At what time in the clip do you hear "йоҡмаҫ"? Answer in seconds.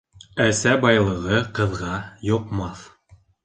2.33-2.87